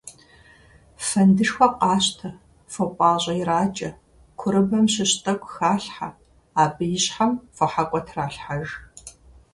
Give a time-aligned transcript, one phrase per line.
[1.07, 2.29] Фэндышхуэ къащтэ,
[2.71, 3.91] фо пIащIэ иракIэ,
[4.39, 6.09] курыбэм щыщ тIэкIу халъхьэ,
[6.63, 8.67] абы и щхьэм фохьэкIуэ тралъхьэж.